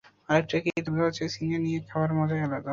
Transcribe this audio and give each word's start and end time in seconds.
আরেকটার 0.29 0.59
কি 0.63 0.69
দরকার 0.79 1.05
আছে, 1.11 1.23
ছিনিয়ে 1.33 1.59
নিয়ে 1.65 1.79
খাওয়ার 1.89 2.11
মজাই 2.17 2.41
আলাদা। 2.47 2.69